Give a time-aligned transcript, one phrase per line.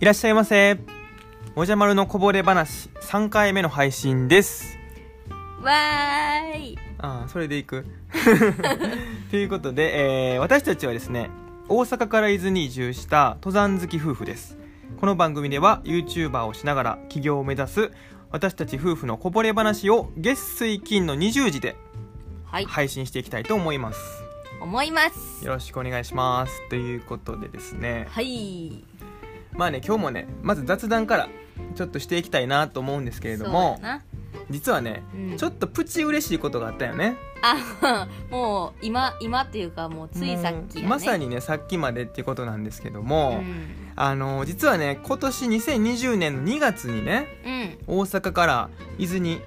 [0.00, 0.78] いらっしゃいませ。
[1.56, 4.78] もじゃまるのこぼれ話、3回目の配信です。
[5.60, 7.84] わーいああ、それでいく。
[9.32, 11.30] ということで、えー私たちはですね、
[11.68, 14.56] 大阪から伊豆に移住した登山好き夫婦です。
[15.00, 17.90] この番組では YouTuber をしながら起業を目指す
[18.30, 21.76] 私たち夫婦のこぼれ話を月水金の20時で
[22.44, 23.98] はい、配信していきたいと思います。
[24.60, 26.68] 思いますよろしくお願いします。
[26.68, 28.84] ということでですね、はい
[29.58, 31.28] まあね、今日もね、まず雑談から
[31.74, 33.80] ちょっとしていきたいなと思うんですけれども
[34.50, 37.16] 実はね、うん、ちょっとプチ嬉しいことがあったよね。
[37.42, 40.88] あ もう今今っていうかもうついさっきやね。
[40.88, 47.26] まさにね、さっきまでっていうことなんですけども、うん、あの、実はね、今年2020年の2月にね、
[47.88, 49.40] うん、大阪から伊豆に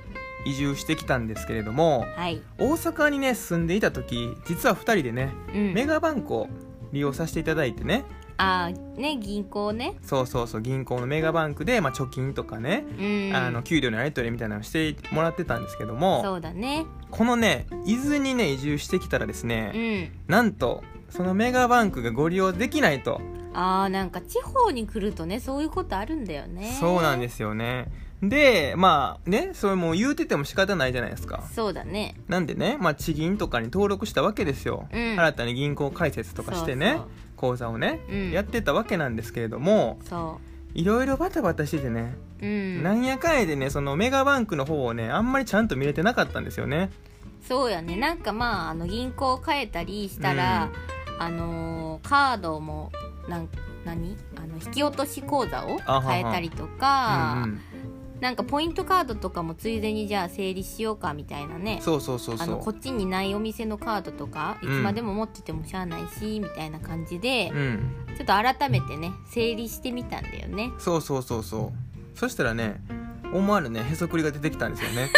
[0.46, 6.48] 移住してきたんですけれども、はい、大阪にね、住んでいた時、実は2人でね、うん、メガバンクを
[6.92, 8.04] 利用させていただいてね、
[8.42, 9.96] あね銀行ね。
[10.02, 13.36] そうそうそう、銀行のメガバンクで、まあ、貯金とかね、うん。
[13.36, 16.86] あの給料のやり取りみたいなのをしてもらってたんですけどもそうだね。
[17.10, 20.32] このね伊豆にね移住してきたらですうね、ん。
[20.32, 23.22] なんとそのメガバンクがご利用できないと、
[23.54, 26.76] あーなんか地方に来るとねそういうことあるんだよね。
[26.80, 27.92] そうなんですよね。
[28.24, 31.44] でまあねそれもう言うてても仕方ないじゃないですか。
[31.54, 32.16] そうだね。
[32.28, 35.20] なんでね、まあ、地銀とかに登録したわけですよ、うん。
[35.20, 37.00] 新たに銀行開設とかしてね
[37.42, 38.32] そう口座をね、うん。
[38.32, 40.40] やってたわけなんですけれどもそ
[40.74, 42.84] いろいろバタバタしててね、ううん。
[42.84, 46.92] なんやかんやでねそのメガバンクの方をねあんまりちゃんと見れてなかったんですよね。
[47.48, 47.96] そうやね。
[47.98, 50.70] なんかまああの銀行変えたりしたら、
[51.20, 52.92] あのーカードも
[53.28, 53.50] なん
[53.84, 54.16] 何？
[54.38, 57.60] あの引き落とし口座を変えたりとかうんうん
[58.22, 61.80] なんかポイントカードとかもついでにじゃあ整理しようかみたいなね。
[61.82, 68.06] そうそうそうあのこそっちにないお店のカードとかいつまでも持っててもしゃあないし、みたいな感じでう、うん。
[68.16, 70.72] ちょっと改めてね整理してみたんだよね。
[70.78, 71.74] そうそうそうそ
[72.16, 72.18] う。
[72.18, 72.80] そしたらね
[73.34, 75.10] 思わぬねへそくりが出てきたんですよね。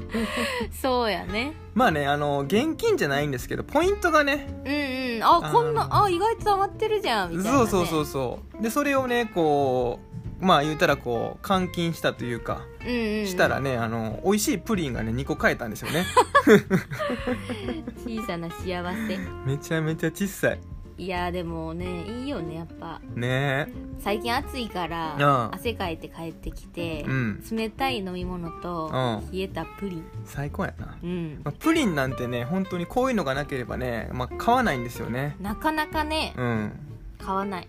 [0.72, 1.52] そうやね。
[1.74, 4.72] まあねあの現金じゃないんですけどポイントがねうん
[5.16, 5.22] うん。
[5.22, 8.62] あこんなああ意外と溜まってるじゃんみたいな、ね、そうそうそうそう。
[8.62, 10.09] でそれをねこう
[10.40, 13.20] まあ言うたらこう換金したというかうんうん。
[13.20, 16.04] うんしたらねあの美味しいプリンがね2個買えたんですよね。
[18.04, 19.18] 小さな幸せ。
[19.46, 20.60] めちゃめちゃ小さい。
[20.98, 23.00] いやでもねいいよねやっぱ。
[23.14, 23.72] ね。
[23.98, 27.44] 最近暑いからうん汗かいて帰ってきて、うん。
[27.50, 30.04] 冷たい飲み物とうん冷えたプリン。
[30.24, 31.40] 最高やな、うん。
[31.44, 35.36] まあプリンなんてね本当にこういうのがなければね、まあ、買わないんですよね。
[35.40, 36.72] なかなかねうん
[37.20, 37.68] 買わない。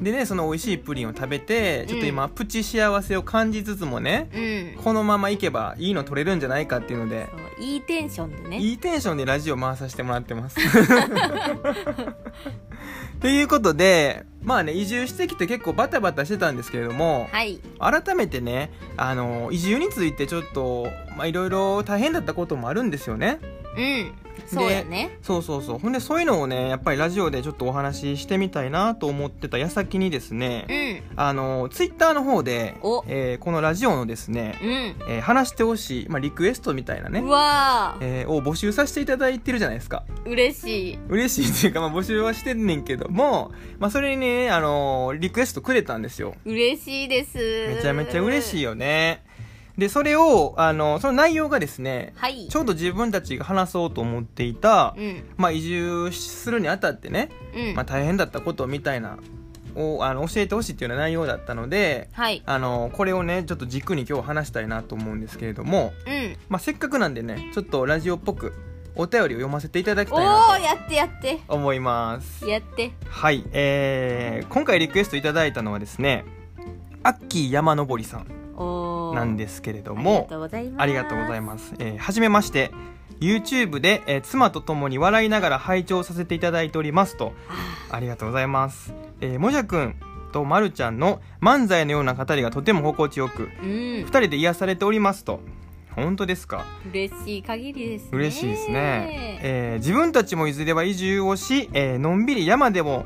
[0.00, 4.28] でねその美味しいプリンを食べてちょっと今、プチ幸せを感じつつもね
[4.76, 4.82] うん。
[4.82, 8.58] このままいけばいいの取れるんじゃないかっていうのでそういいテンションでね。
[8.58, 10.56] いいテンションでラジオ回させてもらってます。
[13.20, 17.60] ということでまあね移住してきて結構バタバタしてたんですけれどもはい。
[17.78, 23.38] 改めてねあの移住についてちょっとまあいろいろ大変だったこともあるんですよね。
[23.76, 24.12] うん
[24.46, 25.18] そうやね。
[25.22, 25.78] そうそうそう。
[25.78, 31.18] ほんでそういうのをねやっぱりラジオでちょっとお話ししてみたいなと思ってた矢先にですねうん。
[31.18, 34.70] あのツイッターの方でお、えーこのラジオのですね、うん。
[35.08, 40.04] えー話してほしい、まあ、リクエストみたいなねう、わえーを募集させていただいてるじゃないですか。
[40.24, 40.98] ー嬉しい。
[41.08, 46.34] 嬉しいっていうか、まあ、募集はしてんねんけども、まあ、それにね、あのーリクエストくれたんですよ。
[46.44, 47.38] 嬉しいです。
[47.38, 49.22] めちゃめちゃ嬉しいよよね。
[49.78, 52.48] で、それを、あのその内容がですね、はい。
[52.48, 55.24] ちょうど自分たちが話そうと思っていた、うん。
[55.36, 59.18] まあ、移住するにあたってね、うん、まあ、大変だったことみたいな、
[59.74, 62.42] を、あの、教えてほしいっていうような内容だったので、はい。
[62.44, 66.36] あのこれをね、ちょっと軸に今日話したいなと思うんですけれども、うん。
[66.48, 68.52] まあ、せっかくなんでね、ちょっとラジオっぽく、
[68.94, 71.40] お便りを読ませていただきおたいなおやってやって。
[71.48, 72.46] と思います。
[72.46, 72.92] やって。
[73.08, 76.26] はい、えー、今回リクエストいただいたのはですね
[77.02, 78.41] アッキー山登りさん
[79.14, 79.62] なんです。
[79.62, 80.82] けれどありがもとうございます。
[80.82, 82.70] ありがとうございます、えーはじめまして。
[83.20, 87.32] YouTube で、えー妻と共に笑いながら拝聴させていただいておりますと。
[87.90, 89.96] あありがとうございます、えー、もじゃくん
[90.32, 94.04] とまるちゃんの漫才のような語りがとても心地よくーうん。
[94.04, 95.40] 二人で癒されておりますと。
[95.94, 96.64] 本当ですか？
[96.90, 98.08] 嬉しい限りですね。
[98.12, 103.04] 嬉しいですね、えー自分たちもいずれは移住をし、えーのんびり山でも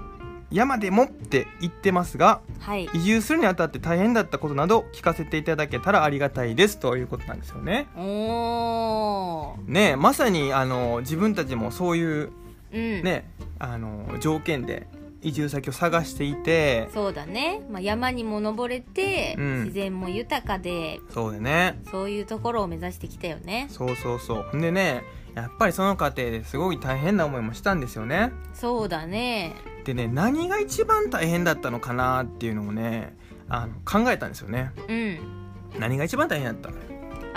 [0.50, 2.84] 山でもって言ってますがはい。
[2.94, 7.86] 移住するにあたって大変だったことなど聞かせていただけたらありがたいですということなんですよね。
[7.96, 9.70] おー。
[9.70, 12.30] ねえまさにあの自分たちもそういう
[12.72, 13.02] うん。
[13.02, 13.28] ね
[13.58, 14.86] あの条件で
[15.22, 19.64] 移住先を探していてそうだね、まあ、山にも登れて、うん。
[19.64, 21.80] 自然も豊かでそうでね。
[21.90, 23.66] そういうところを目指してきたよね。
[23.70, 24.60] そうそうそう。
[24.60, 25.02] でね
[25.34, 28.32] やっぱりその過程ですごい大変な思いもしたんですよね。
[28.54, 29.54] そうだね。
[29.84, 33.16] でね何が一番大変だったのかなっていうのをね
[33.48, 34.72] あの考えたんですよね。
[34.88, 35.18] うん。
[35.78, 36.86] 何が一番大変だった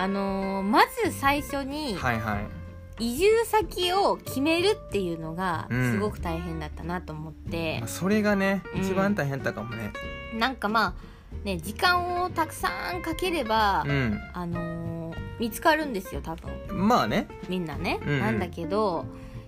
[0.01, 2.58] あのーまず最初にはいはい
[2.99, 5.91] 移住先を決めるっていうのがうん。
[5.93, 7.77] すごく大変だったなと思って。
[7.79, 8.81] まあ、それがねうん。
[8.81, 9.91] 一番大変だかもね。
[10.37, 14.19] なんかまあね時間をたくさんかければ、うん。
[14.33, 16.51] あのー見つかるんですよ多分。
[16.69, 17.27] まあね。
[17.47, 18.19] みんなね、うんうん。
[18.19, 19.05] なんだけど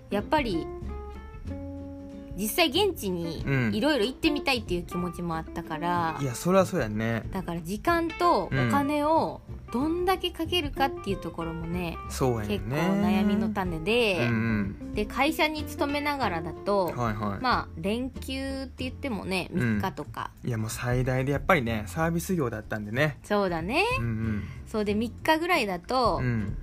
[0.10, 0.66] やっぱり
[2.38, 3.76] 実際現地にうん。
[3.76, 7.24] いろいろ行ってみたいっていう気持ちもあったから、いやそりゃそうやね。
[7.32, 12.60] だから時間とお金をどんだけかけるかっていうところもね、そうやね。
[12.60, 23.18] 結構悩みの種で、うんで会社に勤めながらだと、うんはいはい、まあ連休って言ってもね3日とか、いやもう最大でやっぱりねサービス業だったんでね。
[23.24, 23.84] そうだね。
[24.00, 26.58] うんそうで3日ぐらいだと、うん、うん、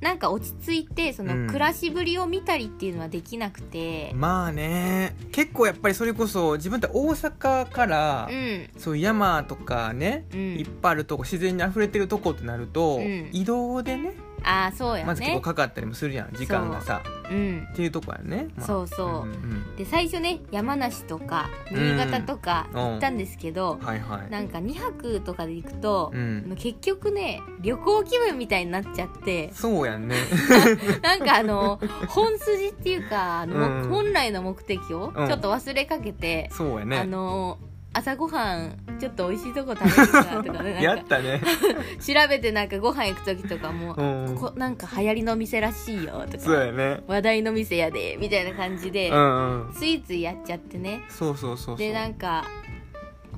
[0.00, 1.46] なんか落ち着いてそうん。
[1.46, 4.12] の暮らしぶりを見たりっていうのはできなくて。
[4.14, 5.16] まあね。
[5.32, 8.68] 結構やっぱりそれこそ自分って大阪から、うん。
[8.76, 10.56] そう山とかね、うん。
[10.56, 13.30] いっぱいあるとこ自然に溢れてるとこってなると、うん。
[13.32, 17.02] 移動でねああそうやまず結構ねかかったりもするやん時間がさ。
[17.30, 17.34] う。
[17.34, 17.68] ん。
[17.72, 18.66] っていうとこやね、まあ。
[18.66, 19.08] そうそう。
[19.08, 22.80] うんうんで最初ね山梨とか新潟とかうん。
[22.80, 24.30] 行ったんですけど、はいはい。
[24.30, 26.54] なんか2泊とかで行くと、うん。
[26.56, 29.50] 結局ね旅行気分みたいになっちゃって。
[29.52, 30.16] そうやんね。
[31.02, 33.88] なんかあの本筋っていうかあの、うん。
[33.88, 36.98] 本来の目的をうんちょっと忘れかけて、そうやね。
[36.98, 37.58] あの
[37.94, 40.82] 朝ごはんちょっと美味しいとこ食べるかとかねなんか。
[40.82, 41.40] やったね。
[42.04, 44.34] 調べてなんかご飯行く時とかも、うん。
[44.34, 47.02] ここなんか流行りの店らしいよとそうかやね。
[47.06, 49.72] 話題の店やでみたいな感じで、うんうん。
[49.72, 51.02] ついついやっちゃってね。
[51.08, 51.76] そうそうそうそう。
[51.78, 52.44] でなんか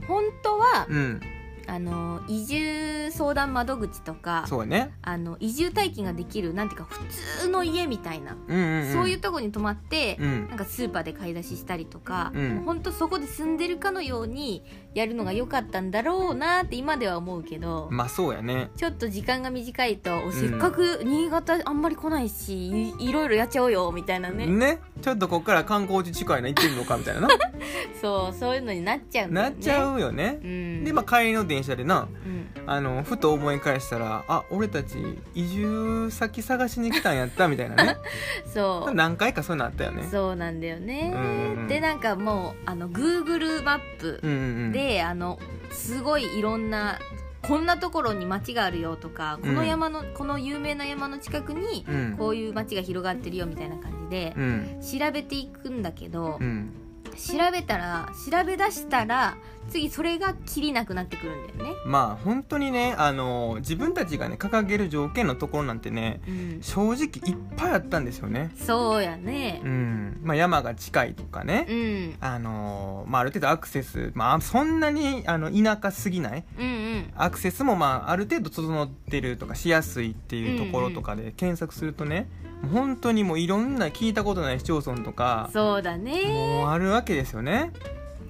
[0.08, 1.20] 本当は、うん
[1.66, 4.92] あの移住相談窓口とかそうやね。
[5.02, 6.98] あの移住体験ができるなんていうか普
[7.42, 10.48] 通の家みたいな、うんうん、うん、そういうとこに泊まって、うん。
[10.48, 12.62] なんかスーパーで買い出ししたりとか、うん。
[12.64, 14.62] 本当そこで住んでるかのように
[14.94, 18.70] やるのが良かったんだろうなって今では思うけど、まあそうやね。
[18.76, 24.80] ちょっと時間が短いと、おせっかく新潟あんまり来ないしいいろいろやっちゃおうよみたいなね、ね。
[25.02, 27.28] ちょっとこっから観光地近いな行ってみようかみたいなな。
[28.00, 29.54] そうそういうのになっちゃうんだよね。
[29.54, 30.38] なっちゃうよね。
[30.42, 32.48] う、ん、でまあ帰りの電車でなうん。
[32.66, 34.96] あのふと思い返したらあ俺たち
[35.34, 37.96] 移住先探しに来たんやったみたいなね。
[38.52, 38.94] そう。
[38.94, 40.08] 何回かそういうのあったよね。
[40.10, 41.18] そうなんだよね、う
[41.64, 44.72] んでなんかもうあの Google マップうんうんうん。
[44.72, 45.38] で、あの
[45.70, 46.98] すごいいろんな
[47.42, 52.16] こんなところに町があるよとかこの山の、この有名な山の近くにうん。
[52.18, 54.80] こういう町が広がってるよみたいな感じでうん。
[54.80, 56.72] 調べていくんだけど、うん。
[57.16, 59.36] 調べたら調べ出したら
[59.68, 61.76] 次それがきりなくなってくるんだよね。
[61.84, 68.50] まあ本当にねあの自分たちがね掲げる条件のところなんてねうん、正直いっぱいあったんですよね。
[68.56, 69.60] そうやね。
[69.64, 69.68] う。
[69.68, 70.20] ん。
[70.22, 77.12] まあ山が近いとかね、うん、あのまあ、ある程度アクセス、まあ、そんなにあの田舎すぎないうんうん。
[77.16, 82.28] アクセスも、まあ、ある程度整ってるとかしやすいっていうところとかで検索するとね、
[82.62, 86.24] もう本当にもういろんな聞いたことない市町村とかそうだね。
[86.26, 87.72] もうあるわけですよね。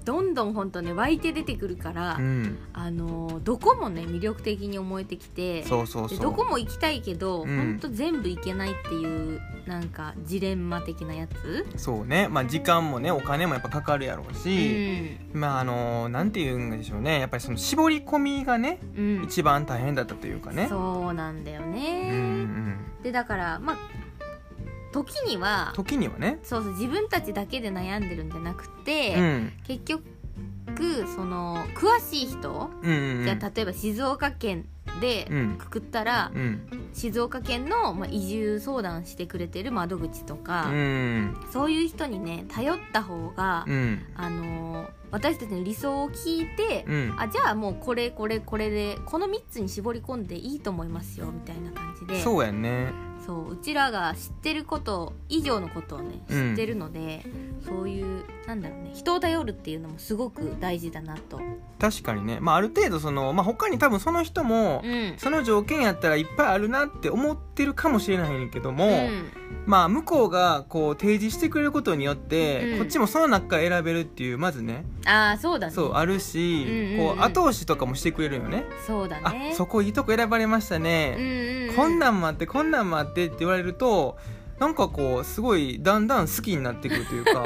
[0.06, 6.19] どんどん本当ね湧いて出てくるから、うん、あのどこもね魅力的に思えてきてそうそうそう。
[6.19, 7.56] でどこも行きたいけど、うん。
[7.56, 15.39] 本当全部行けないっていうなんかジレンマ的なやつ、そうね、まあ、時間もねお金もやっぱかかるやろううし、ん。
[15.39, 17.19] まああのなんていうんでしょうね。
[17.19, 20.69] やっぱりその絞り込みがねうん、一番大変だったというかね。
[20.69, 23.77] そうなんだようんうね、ん、でだからまあ
[24.96, 29.53] 時には時にはね、そうそう自分たちだけで悩んでるんじゃなくて、うん。
[29.67, 30.03] 結局
[31.15, 34.67] その詳しい人、うんうんうん、じゃあ例えば静岡県
[35.00, 35.56] でうん。
[35.58, 36.88] くくったら、うん。
[36.94, 41.36] 静岡県の、まあ、移住相談してくれてる窓口とか、うん。
[41.53, 44.06] そういう人にね頼った方が、うん。
[44.17, 47.15] あのー私たちの理想を聞いて、うん。
[47.17, 52.20] あじゃあもうこれこれこれでこの3つに絞り込んでいいと思いますよみたいな感じで。
[52.20, 52.93] そうやんね
[53.26, 56.50] そううちらが知ってること以上のことをねうん。
[56.50, 57.24] 知ってるので、
[57.66, 61.40] そういうなんだろうね人を頼るっていうのもすごく大事だなと。
[61.78, 65.14] 確かにね、まあ、ある程度その、まあ、他に多分その人も、うん。
[65.18, 72.79] その条件やったらいっぱいあるなって思ってるかもしれないけども、うんまあ向こうがこう提示してくれることによって、うん。
[72.79, 74.84] こっちもその中から選べるっていうまずね。
[75.05, 75.72] ああそうだね。
[75.72, 77.17] そうあるし、うんうんうん。
[77.17, 78.65] こう後押しとかもしてくれるよね。
[78.86, 79.50] そうだね。
[79.53, 84.17] あそこいいとこ選ばれましたうんね、うんうん、こんなんもあってこんなんもあってって言われると
[84.60, 87.44] なんかこうすごいだんだん好きになってくるというか。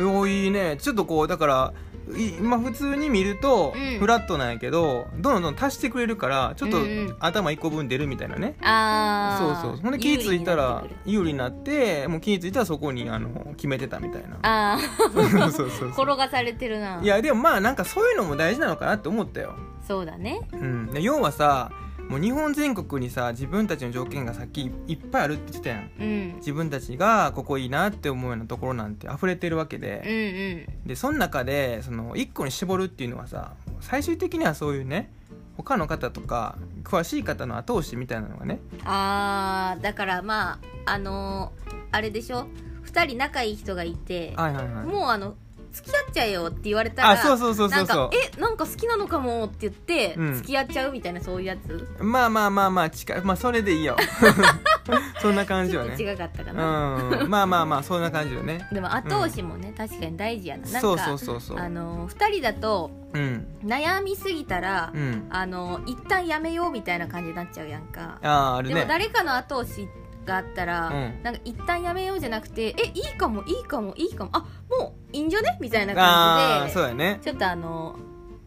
[0.00, 0.76] おいいね。
[0.80, 1.91] ちょっとこうだからい
[2.40, 3.98] まあ、普通に見るとうん。
[3.98, 7.16] フラットなんやけど、どんどんどん足してくれるからちょっとうんうん。
[7.20, 9.80] 頭1個分出るみたいなね、ああそうそう。
[9.80, 14.38] ほんで気付いたら有利になってもう気付いたらそこにあの決めてたみたいな。
[14.42, 14.78] ああ
[15.12, 15.88] そうそうそうそう。
[15.94, 17.00] 転がされてるな。
[17.02, 19.54] いやでもまあなんかそういうのも大事なのかなって思ったよ、
[19.86, 20.40] そうだね。
[20.52, 21.70] うん、で要はさ
[22.12, 25.90] もう日本全国にさ自分たちの条件がさっきいっぱいあるって言ってたやん。
[25.98, 26.34] うん。
[26.36, 30.86] 自分たちがここいいなって思うようなところなんて溢れてるわけうんで、うん。
[30.86, 35.10] でその中でその1個に絞るっていうのはさ最終的にはそういうね
[35.56, 38.60] 他の方とか詳しい方の後押しみたいなのがね。
[38.84, 42.46] あーだからまああのーあれでしょ
[42.92, 44.84] ？2人仲いい人がいてはいはいはい。
[44.84, 45.34] もうあの
[45.72, 47.86] 付き合っちゃえよって言われたらあそうそうそうそう。
[47.86, 50.34] そうなんかえなんか好きなのかもって言って、うん。
[50.34, 51.88] 付き合っちゃうみたいなそういうやつ？
[52.00, 53.22] まあまあまあまあ近い。
[53.22, 53.96] まあそれでいいよ。
[55.20, 55.96] そんな感じよね。
[55.96, 58.66] ちょっと違かったかな、うんまあまあまあそんな感じよね。
[58.72, 60.62] でも後押しもね、確かに大事やな。
[60.64, 61.58] なんかそうそうそうそう。
[61.58, 63.46] あの2人だとうん。
[63.64, 65.26] 悩みすぎたら、うん。
[65.30, 69.88] あの一旦やめようみたいな感じになっちゃうやんか、あああるでもね誰かの後押し
[70.24, 71.22] があったら、うん。
[71.22, 74.30] なんか一旦やめようじゃなくてえいいかもいいかもいいかも。
[74.32, 75.58] あもういいんじゃね？
[75.60, 77.18] みたいなあ感じであそうやね。
[77.22, 77.96] ちょっとあの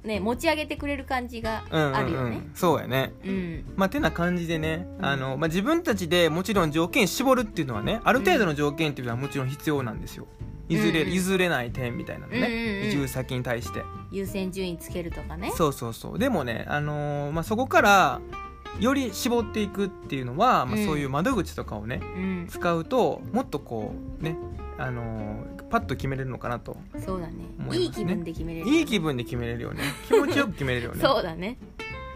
[0.03, 2.37] ね持ち上げてくれる感じがうんうん、あるよね。
[2.37, 3.13] うん、そうやね。
[3.23, 3.65] うん。
[3.75, 5.05] まあてな感じでね、うん。
[5.05, 10.27] あのまあ、自分たちでもちろん条件絞るっていうのはねある程度の条件っていうのはもちろん必要なんですよ。
[10.67, 11.11] 譲れ,、うん。
[11.13, 12.87] 譲れない点みたいなのね、うんうんうん。
[12.87, 13.83] 移住先に対して。
[14.11, 15.51] 優先順位つけるとかね。
[15.55, 16.19] そうそうそう。
[16.19, 18.21] でもね、あのーまあ、そこから
[18.79, 20.85] より絞っていくっていうのは、まあ、うん。
[20.85, 22.47] そういう窓口とかをねうん。
[22.49, 24.37] 使うともっとこうね、
[24.77, 27.33] あのーパッと決めれるのかなとそうだね。
[27.59, 29.81] 思いいい気分で決めれるいい気分で決めれるよね。
[30.07, 31.01] 気持ちよく決めれるよね。
[31.01, 31.57] そうだね。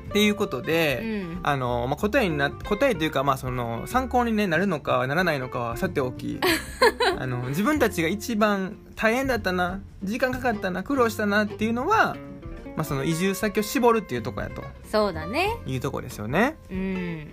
[0.10, 1.39] っていうことうで、ん。
[1.44, 6.39] あのまあ、答えにな答えというか、まあ、その参考に、ね、なるのかならないのかはさておき
[7.20, 12.16] あの自分たちが一番大変だったな時間かかったな苦労したなっていうのは、
[12.79, 14.63] まあ、その移住先を絞るっていうところやと。
[14.89, 15.50] そうだね。
[15.65, 16.55] いうところですよね。
[16.71, 17.27] うん。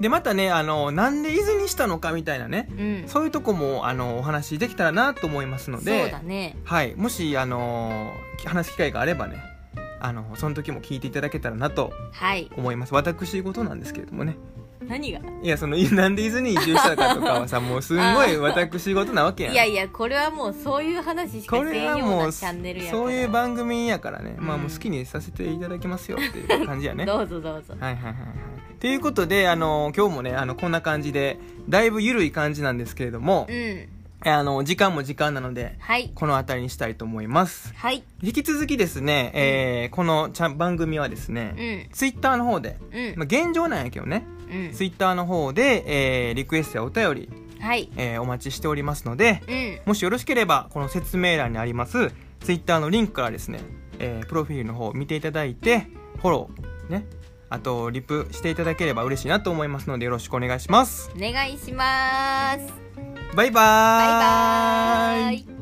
[0.00, 2.70] でまたねあのなんで伊豆にしたのかみたいなね。
[2.70, 3.04] うん。
[3.06, 6.04] そういうとこもあのお話できたらなと思いますので。
[6.04, 6.56] そうだね。
[6.64, 8.14] はい、もしあの
[8.46, 9.36] 話す機会があればね。
[10.00, 12.50] あのその時も聞いていただけたらなとはい。
[12.56, 12.94] 思います。
[12.94, 14.38] 私事なんですけれどもね
[14.86, 15.20] 何が？
[15.42, 19.52] いやそのいなんで伊豆に移住したかとかはさもうすんごい 私事なわけやん。
[19.52, 23.02] いやいやこれはもうそういう話しかこせんようなチャンネルやから。
[23.04, 27.04] そういう番組やからね、まあうんもう好きにさせていただきますよっていう感じやね。
[27.06, 27.74] どうぞどうぞ。
[27.78, 28.20] はいはいはいはい。
[28.80, 33.88] ということであの今日もねあのこんな感じでだいぶ緩い感じなんですけれどもうん
[34.24, 36.10] あの時間も時間なのではい。
[36.14, 37.72] この辺りにしたいと思います。
[37.76, 38.02] はい。
[38.22, 41.92] 引き続きですね、えーこのちゃん番組はですね、うん。
[41.92, 43.14] ツイッターの方で、うん。
[43.16, 44.72] まあ、現状なんやけどね、うん。
[44.72, 45.84] ツイッターの方で、
[46.28, 47.90] えーリクエストやお便り、はい。
[47.96, 49.80] えーお待ちしておりますのでうん。
[49.86, 52.10] もしよろしければこの説明欄にあります
[52.40, 53.60] ツイッターのリンクからですね、
[54.00, 55.86] えープロフィールの方を見ていただいて
[56.20, 57.04] フォローね
[57.50, 61.10] あとリプしていただければ嬉しいなと思いますのでよろしくお願いします。
[61.16, 62.87] お願いします
[63.38, 65.57] バイバーイバイバーイ